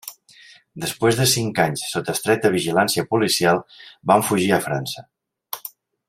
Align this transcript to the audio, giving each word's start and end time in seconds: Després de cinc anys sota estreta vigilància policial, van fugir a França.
Després 0.85 1.17
de 1.19 1.27
cinc 1.33 1.59
anys 1.65 1.83
sota 1.89 2.15
estreta 2.17 2.51
vigilància 2.57 3.05
policial, 3.13 3.61
van 4.13 4.27
fugir 4.31 4.49
a 4.57 4.63
França. 4.69 5.09